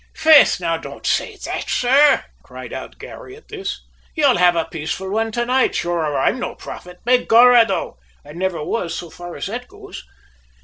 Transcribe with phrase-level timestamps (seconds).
[0.15, 3.83] "Faith, don't say that now, sir," cried out Garry at this.
[4.15, 6.97] "You'll have a peaceful one to night, sure, or I'm no prophet.
[7.05, 10.03] Begorrah, though, I niver was, so far as that goes!"